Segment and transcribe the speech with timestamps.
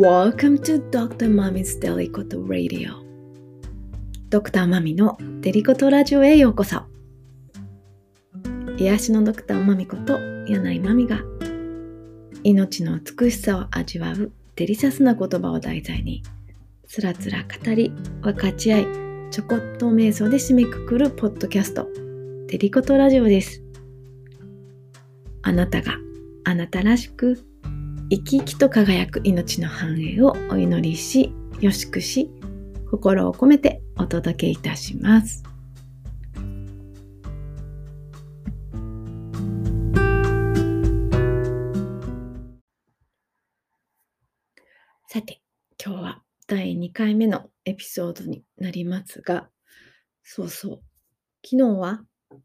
[0.00, 1.28] Welcome to Dr.
[1.28, 3.04] Mommy's Daily Koto Radio
[4.30, 6.84] ドクターマミのデリコトラジオへようこそ
[8.78, 11.20] 癒しのドクターマミこと柳井マミが
[12.44, 16.22] 命の美しさを味わうデリシャスな言葉を題材に
[16.88, 17.90] つらつら語り
[18.22, 18.86] 分かち合い
[19.30, 21.86] ちょこっと瞑想で締めくくるポッドキャスト
[22.46, 23.62] デリコトラジオです
[25.42, 25.98] あなたが
[26.44, 27.49] あなたらしく
[28.12, 32.28] 生き生きと輝く命の繁栄をお祈りし、よしくし、
[32.90, 35.44] 心を込めてお届けいたします。
[45.06, 45.40] さて、
[45.80, 49.48] 今日は第2回目のエピソードになりますが、
[50.24, 50.80] そうそう、
[51.44, 52.00] 昨日は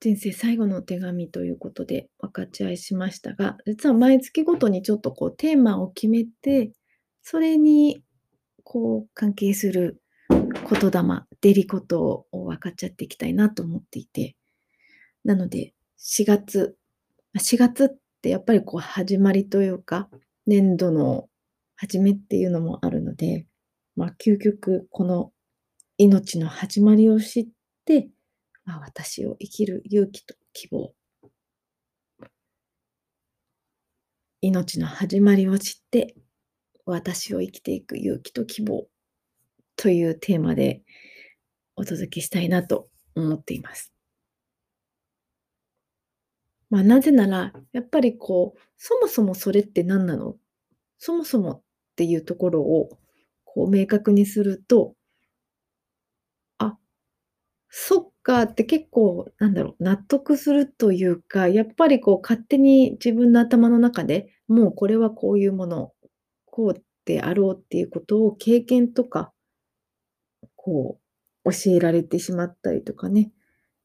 [0.00, 6.72] 人生最後の手紙ということで分かち合いしましたが、実は毎月ごとにちょっとこうテーマを決めて、
[7.22, 8.02] それに
[8.62, 14.36] こう関係する言霊、デリコトを分かっちゃっていきたいなと思っていて、
[15.24, 16.76] なので4月、
[17.38, 17.88] 4月っ
[18.22, 20.10] てやっぱりこう始まりというか、
[20.46, 21.28] 年度の
[21.76, 23.46] 始めっていうのもあるので、
[23.96, 25.32] まあ究極この
[25.96, 27.48] 命の始まりを知っ
[27.86, 28.10] て、
[28.70, 30.94] まあ、私を生きる勇気と希望。
[34.40, 36.14] 命の始まりを知って、
[36.86, 38.86] 私を生きていく勇気と希望
[39.74, 40.82] というテーマで
[41.74, 43.92] お届けしたいなと思っています。
[46.68, 50.36] まあ、なぜなら、やっぱりこう、そもそもそれって何なの？
[50.98, 51.62] そもそもっ
[51.96, 52.90] ていうところを
[53.42, 54.94] こう明確にすると、
[57.70, 65.92] そっかって結構、なんだろう、納得するというか、やっぱりこう勝手に自分の頭の中でもうこれはこういうもの、
[66.46, 69.32] こうであろうっていうことを経験とか、
[70.56, 70.98] こ
[71.44, 73.32] う教えられてしまったりとかね、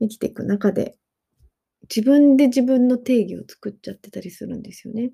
[0.00, 0.96] 生きていく中で
[1.94, 5.12] 自分で自分の定義を作っちゃってたりするんですよね。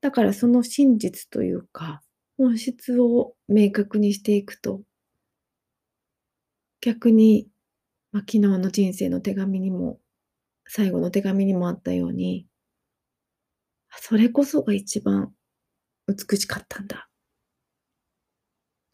[0.00, 2.02] だからその真実というか、
[2.36, 4.82] 本質を明確にしていくと、
[6.84, 7.48] 逆に、
[8.12, 9.98] まあ、昨日の人生の手紙にも、
[10.66, 12.46] 最後の手紙にもあったように、
[14.02, 15.32] それこそが一番
[16.06, 17.08] 美しかったんだ。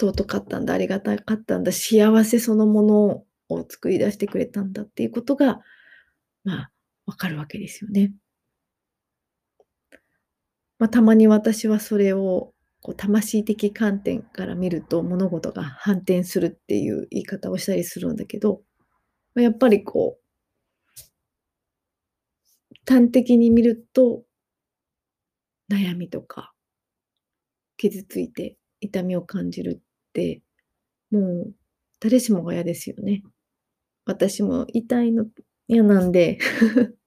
[0.00, 0.74] 尊かったんだ。
[0.74, 1.72] ありがたかったんだ。
[1.72, 5.58] 幸せそのものを作り出してくれたんだっていうことが、
[6.44, 6.70] まあ、
[7.06, 8.12] わかるわけですよね。
[10.78, 18.62] まあ、たまに私はそれをこう魂的観点から見ると物事が反転するっていう言い方をしたりするんだけど、
[19.36, 20.20] やっぱりこう、
[22.86, 24.22] 端的に見ると、
[25.70, 26.52] 悩みとか、
[27.76, 30.42] 傷ついて痛みを感じるって、
[31.10, 31.54] もう
[32.00, 33.22] 誰しもが嫌ですよね。
[34.06, 35.26] 私も痛いの
[35.68, 36.38] 嫌なんで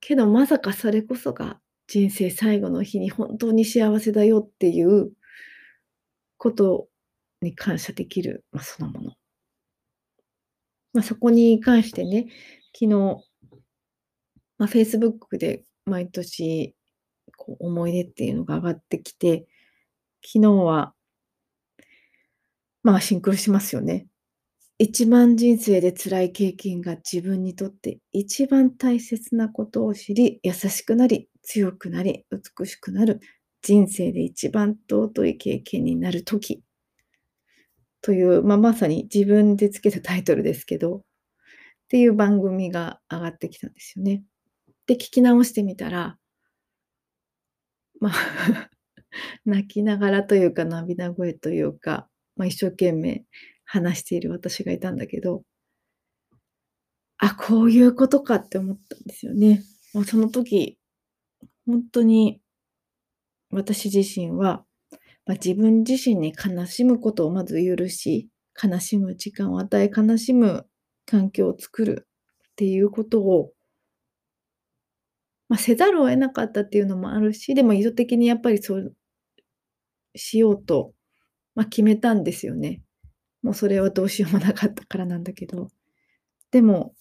[0.00, 5.12] けどまさかそれこそが人生最後の日に本当に幸せだよっていう
[6.38, 6.88] こと
[7.40, 9.12] に感謝できる、まあ、そのもの。
[10.92, 12.28] まあ、そこに関してね、
[12.72, 12.88] 昨日、
[14.58, 16.74] まあ、Facebook で毎年
[17.36, 19.46] こう思い出っていうのが上がってきて、
[20.24, 20.94] 昨日は、
[22.82, 24.06] まあシンクロしますよね。
[24.78, 33.20] 一番人生で辛い経験が自分にとって一番大切なことを知り、優しくなり、強くなり、美しくなる
[33.62, 36.62] 人生で一番尊い経験になるとき
[38.02, 41.00] という、まあ、まさに自分でつけたタイトルですけど、っ
[41.88, 44.22] ていう番組が上がってきたんですよね。
[44.86, 46.18] で、聞き直してみたら、
[48.00, 48.12] まあ
[49.46, 53.24] 泣きながらというか涙声というか、まあ、一生懸命
[53.64, 55.42] 話している私がいたんだけど、
[57.18, 59.62] あ、こういうことかって思ったんですよね。
[59.94, 60.78] もうその時、
[61.66, 62.40] 本当に
[63.50, 64.64] 私自身は、
[65.26, 68.28] まあ、自分自身に悲しむことをまず許し、
[68.62, 70.66] 悲しむ時間を与え、悲しむ
[71.06, 72.08] 環境を作る
[72.52, 73.52] っていうことを、
[75.48, 78.94] まあ、せざるを得なかったっていうのもあるし、でも意図的にやっぱりそう
[80.16, 80.92] しようと、
[81.54, 82.82] まあ、決めたんですよね。
[83.42, 85.68] もうそれはどうしようもなかったからなんだけど。
[86.50, 86.94] でも、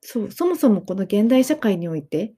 [0.00, 2.34] そう、そもそもこの現代社会において、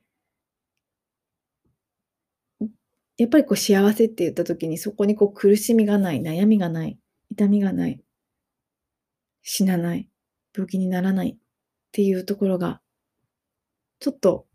[3.21, 8.01] やっぱりこう幸せって言った時にそこにこう苦しみがない、悩みがない、痛みがない、
[9.43, 10.09] 死なない、
[10.57, 11.37] 病気にならないっ
[11.93, 12.81] ていうところが
[13.99, 14.47] ちょっと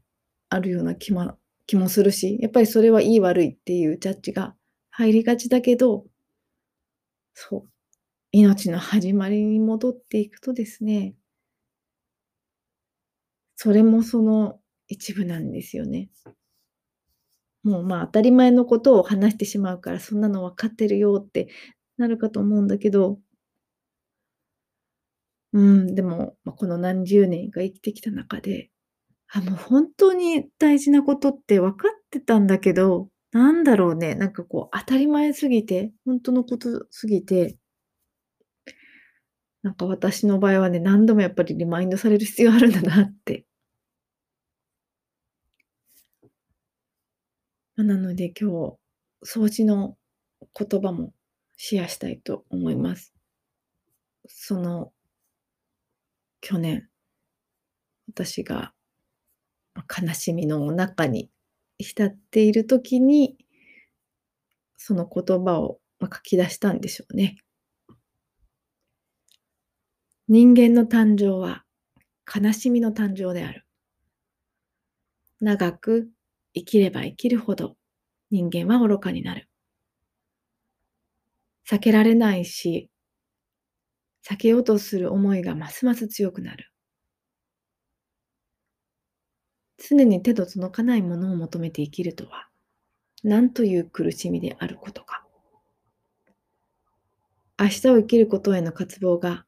[0.50, 4.56] あるような気,、ま、気もするし、やっぱりそれはいい悪いっていうジャッジが
[4.90, 6.06] 入りがちだけど
[7.36, 7.70] そう、
[8.32, 11.14] 命の始まりに戻っていくとですね
[13.58, 16.10] それもその一部なんですよね。
[17.66, 21.50] もう、まあ、当たり前のことを話してしまうから、そんなの分かってるよって
[21.98, 23.20] なるかと思うんだけど。
[25.54, 28.70] うん、でも、ま、この何十年か生きてきた中で、
[29.34, 37.58] あ、もう本当に大事なことって分かってたんだけど、なんだろうね、なんかこう当たり前すぎて、ほんとのことすぎて
[39.64, 43.46] なんか私の場合はね、何度もやっぱりリマインドされる必要あるんだなって
[46.24, 46.30] ま、
[47.84, 48.78] なので今日、
[49.24, 49.98] 掃除の
[50.58, 51.14] 言葉も
[51.58, 53.14] シェアしたいと思います。
[54.28, 54.94] その
[56.42, 56.88] 去年
[58.08, 58.74] 私が、
[59.76, 61.30] 悲しみの中に
[61.80, 63.36] 浸っている時に
[64.78, 67.38] その言葉を、書き出したんでしょうね。
[70.28, 71.64] 人間の誕生は
[72.34, 73.66] 悲しみの誕生である。
[75.42, 76.10] 長く
[76.56, 77.76] 生きれば生きるほど
[78.32, 79.48] 人間は愚かになる。
[81.70, 82.90] 避けられないし、
[84.28, 86.72] 避けようとする思いがますます強くなる。
[89.78, 92.48] 常に手の届かないものを求めて生きるとは、
[93.24, 95.26] なんという苦しみであることか。
[97.60, 99.46] 明日を生きることへの渇望が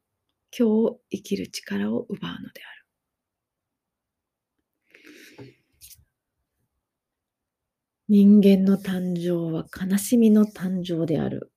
[0.56, 2.77] 今日を生きる力を奪うのである。
[8.10, 11.52] 人間の誕生は悲しみの誕生である。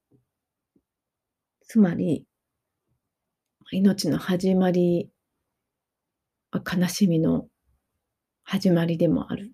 [1.62, 2.26] つまり、
[3.72, 5.10] 命の始まり
[6.52, 7.48] は悲しみの
[8.44, 9.54] 始まりでもある。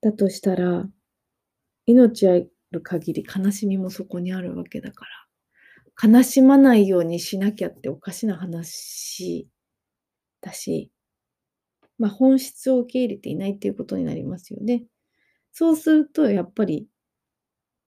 [0.00, 0.88] だとしたら、
[1.86, 2.34] 命あ
[2.70, 5.06] る限り悲しみもそこにあるわけだか
[6.00, 9.48] ら、悲しまないようにしなきゃっておかしな話
[10.40, 10.91] だし
[12.02, 14.84] ま、本質を受け入れていないっていうことになりますよね。
[15.52, 16.88] そうするとやっぱり、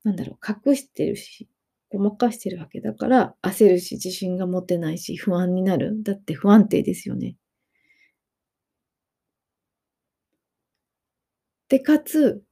[0.04, 1.50] なんだろう、隠してるし、
[1.90, 6.02] ごまかしてるわけだから、焦るし、自信が持てないし、不安になる。
[6.04, 7.36] だって不安定ですよね。
[11.70, 12.44] で、かつ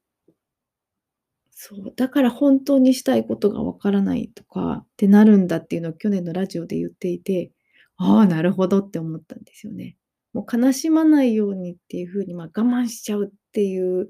[1.51, 7.51] そう、だから本当にしたいことがわからないとかってなるんだっていうのを去年のラジオで言っていて、
[7.97, 9.95] ああ、なるほどって思ったんですよね。
[10.33, 14.09] もう悲しまないようにっていう風に、まあ、我慢しちゃうっていう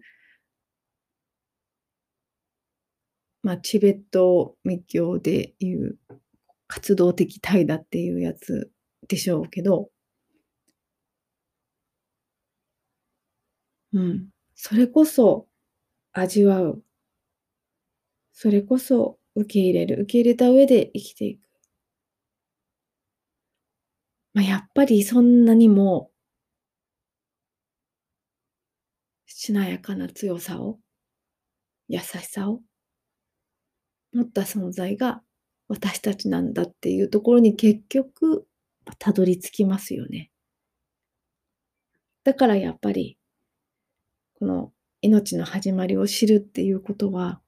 [3.43, 5.97] まあ、チベット密教でいう
[6.67, 8.71] 活動的怠惰っていうやつ
[9.09, 9.89] でしょうけど
[13.93, 15.47] うん、それこそ
[16.13, 16.83] 味わう。
[18.33, 20.01] それこそ受け入れる。
[20.03, 21.41] 受け入れた上で生きていく。
[24.33, 26.09] まあ、やっぱりそんなにも
[29.43, 30.79] しなやかな強さを
[31.89, 32.61] 優しさを
[34.13, 35.21] 持った存在が
[35.67, 38.47] 私たちなんだっていうところに結局
[38.99, 40.31] たどり着きますよね。
[42.23, 43.17] だからやっぱり
[44.39, 44.71] この
[45.01, 47.41] 命の始まりを知るっていうことは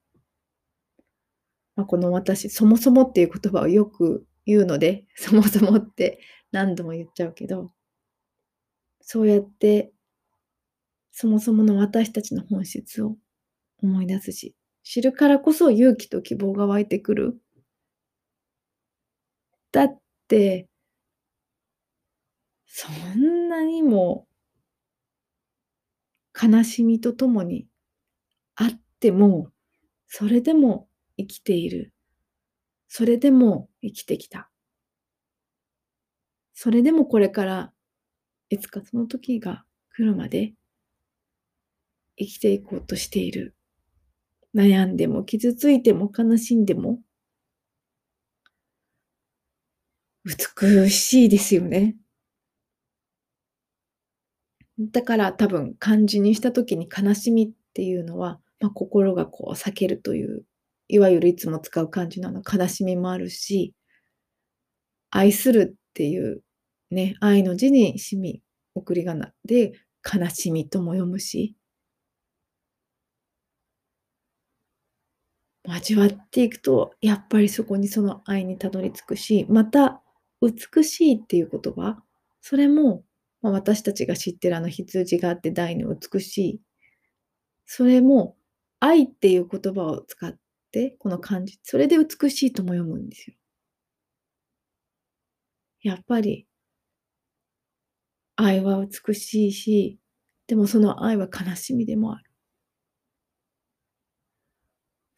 [1.77, 6.19] ま、この私、そもそもっていう言葉をよく言うので、 そもそもって
[6.51, 7.71] 何度も言っちゃうけど
[8.99, 9.93] そうやって
[11.17, 13.15] そもそもの私たちの本質を
[13.81, 14.53] 思い出すし、
[14.83, 17.37] 知るからこそ勇気と希望が湧いてくる。
[19.71, 20.67] だって
[22.67, 24.27] そんなにも
[26.33, 27.65] 悲しみとともに
[28.55, 28.69] あっ
[28.99, 29.51] ても、
[30.09, 31.93] それでも生きている。
[32.89, 34.51] それでも生きてきた。
[36.53, 37.71] それでもこれから
[38.49, 39.63] いつかその時が
[39.95, 40.53] 来るまで
[42.17, 43.55] 生きていこうとしている。
[44.55, 46.99] 悩んでも傷ついても悲しんでも
[50.23, 51.95] 美しいですよね。
[54.79, 60.43] だから多分漢字にした時に悲しみっていうのは、ま、心がこう裂けるという、
[60.87, 63.73] いわゆるいつも使う漢字のあの悲しみもあるし
[65.11, 66.41] 愛するっていう
[66.91, 68.41] ね、愛の字にしみ、
[68.75, 71.55] 送り仮名で悲しみとも読むし
[75.67, 80.01] 味わっていくと、やっぱりそこにその愛にたどり着くし、また
[80.41, 82.01] 美しいっていう言葉、
[82.41, 83.03] それも
[83.45, 86.61] まあ、私たちが知ってるあの羊があって大の美しい。
[87.67, 88.35] それも
[88.79, 90.35] 愛っていう言葉を使っ
[90.71, 93.35] て、この漢字、それで美しいとも読むんですよ。
[95.83, 96.47] やっぱり、
[98.37, 99.99] 愛は美しいし、
[100.47, 102.24] でもその愛は悲しみでもある。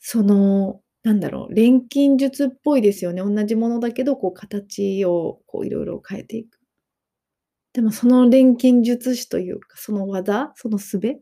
[0.09, 3.21] その、なんだろう、錬金術っぽいですよね。
[3.21, 6.59] 同じものだけど、こう形をこういろいろ変えていく。
[7.73, 11.19] でもその錬金術師というか、その技、その術、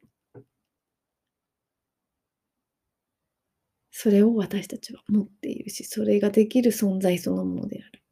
[3.89, 8.03] それを私たちは持っているし、それができる存在そのものである。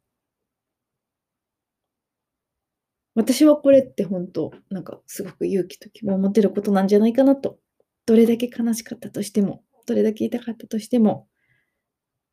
[3.14, 7.60] 私はこれって本当、なんかすごく勇気と希望を持てることなんじゃないかなと。
[8.06, 11.28] どれだけ悲しかったとしても、どれだけ痛かったとしても、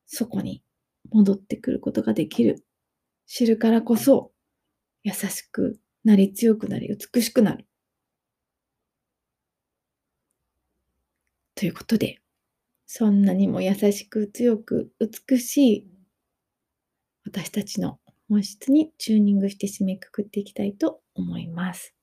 [0.06, 0.64] そこに
[1.12, 2.66] 戻ってくることができる。
[3.28, 4.32] 知るからこそ、
[5.04, 7.68] 優しくなり、強くなり、美しくなる。
[11.56, 12.20] ということで、
[12.88, 15.92] そんなにも優しく、強く、美しい
[17.26, 21.94] 私たちの本質にチューニングして締めくくっていきたいと思います。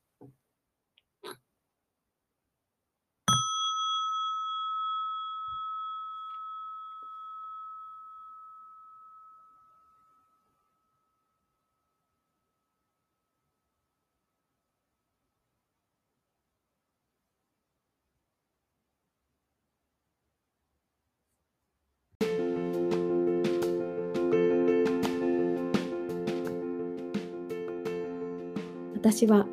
[28.99, 29.47] 私は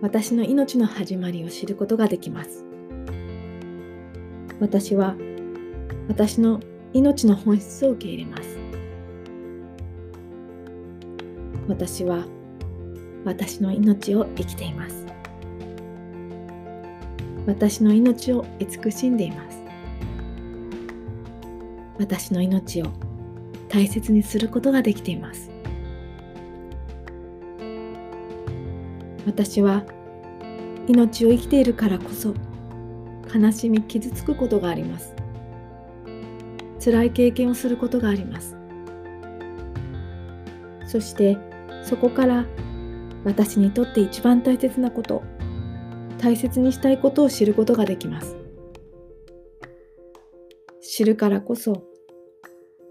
[0.00, 2.64] 私の命の始まりを知ることができます。
[4.60, 5.14] 私は
[6.08, 6.60] 私の
[6.94, 8.58] 命の本質を受け入れます。
[11.68, 12.24] 私は
[13.26, 15.04] 私の命を生きています。
[17.46, 19.62] 私の命を慈しんでいます。
[21.98, 22.86] 私の命を
[23.68, 25.55] 大切にすることができています。
[29.26, 29.84] 私は
[30.86, 32.34] 命を生きているからこそ
[33.34, 35.14] 悲しみ傷つくことがあります。
[36.82, 38.56] 辛い経験をすることがあります。
[40.86, 41.36] そして
[41.82, 42.46] そこから
[43.24, 45.24] 私にとって一番大切なこと
[46.18, 48.36] 大切にしたいことを知ることができます。
[50.80, 51.82] 知るからこそ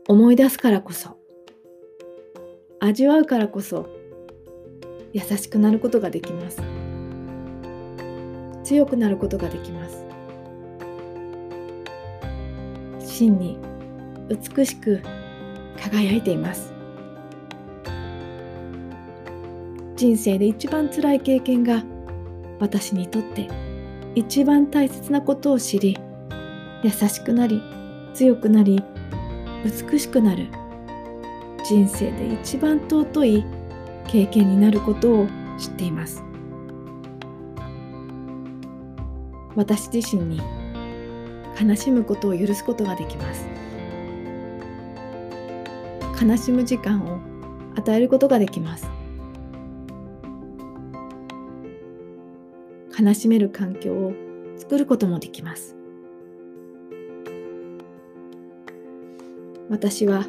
[0.07, 1.17] 思い出すからこそ
[2.79, 3.89] 味わうからこそ
[5.15, 6.61] 優しくなることができます。
[8.65, 10.05] 強くなることができます。
[12.99, 13.57] 真に
[14.27, 15.01] 美しく
[15.81, 16.73] 輝いています。
[19.95, 21.81] 人生で一番辛い経験が
[22.59, 23.47] 私にとって
[24.15, 25.97] 一番大切なことを知り
[26.83, 27.61] 優しくなり
[28.13, 28.83] 強くなり
[29.63, 30.49] 美しくなる。
[31.63, 33.54] 人生で一番尊い
[34.15, 36.23] 経験になることを知っています。
[39.57, 40.39] 私自身に
[41.61, 43.45] 悲しむことを許すことができます。
[46.25, 47.19] 悲しむ時間を
[47.77, 48.89] 与えることができます。
[52.97, 54.13] 悲しめる環境を
[54.55, 55.75] 作ることもできます。
[59.69, 60.25] 私は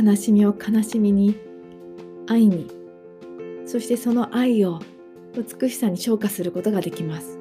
[0.00, 1.43] 悲しみを悲しみに
[2.26, 2.70] 愛に
[3.66, 4.80] そしてその愛を
[5.36, 7.38] 美しさに昇華することができます。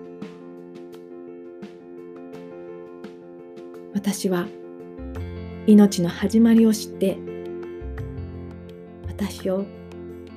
[3.93, 4.47] 私は
[5.67, 7.17] 命の始まりを知って
[9.07, 9.65] 私を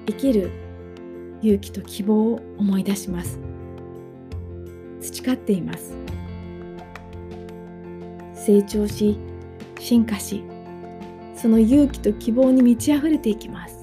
[0.06, 0.50] 生きる
[1.42, 3.40] 勇気と希望を思い出します。
[5.00, 5.96] 培っています。
[8.34, 9.18] 成長し
[9.80, 10.44] 進化し
[11.34, 13.75] その勇気と希望に満ち溢れていきます。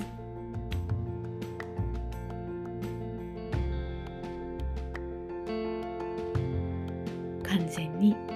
[7.53, 8.32] 完全に。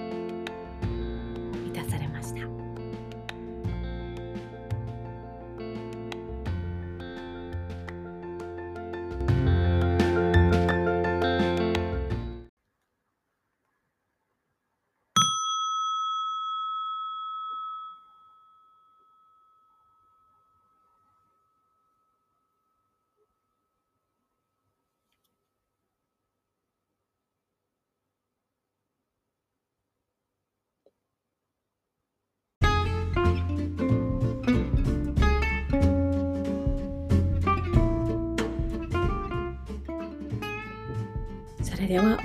[41.88, 42.18] では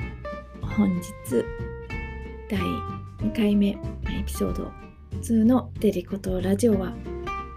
[0.61, 1.05] 本日
[2.49, 3.77] 第2回目エ
[4.25, 4.73] ピソード
[5.21, 6.91] 2のデリコとラジオは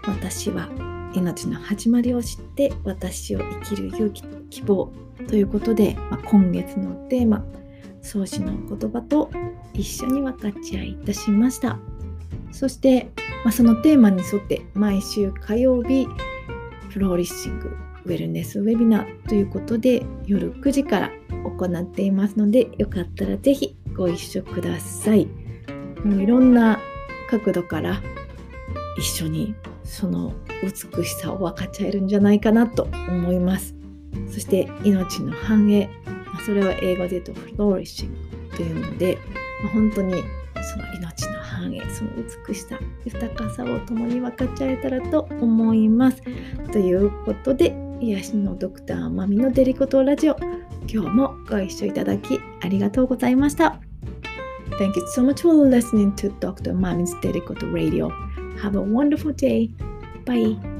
[0.07, 0.69] 私は
[1.13, 4.93] 命の始まりを知って私を生きる勇気希望
[5.27, 7.43] ということで、まあ、今月のテーマ
[8.01, 9.29] 創始の言葉と
[9.73, 11.77] 一緒に分かち合いいたしました。
[12.53, 13.11] そして、
[13.43, 16.07] まあ、そのテーマに沿って毎週火曜日
[16.89, 17.75] フローリッシング
[18.07, 21.11] ウェルネスウェビナーということで夜9時から
[21.43, 25.27] 行っていますのでよかったら是非ご一緒ください。
[26.03, 26.79] もういろんな
[27.29, 28.01] 角度から
[28.97, 30.33] 一緒にその
[30.63, 33.75] 美しさを分かっちゃえるんじゃないかなと思います。
[34.31, 35.89] そして命の繁栄
[36.45, 38.11] それは英語で言うとフローリッシン
[38.51, 39.17] グというので、
[39.63, 40.13] ま、本当に
[40.61, 42.11] その命の繁栄その
[42.47, 46.21] 美しさ豊かさを共に分かっち合えたらと思います。
[46.71, 50.37] ということで癒しのドクターまみのデリコトラジオ
[50.87, 53.79] 今日もご一緒いただきありがとうございました
[54.77, 56.73] Thank you so much for listening to Dr.
[56.73, 58.09] Mami's Delicate Radio.
[58.61, 59.71] Have a wonderful day.
[60.23, 60.76] Bye.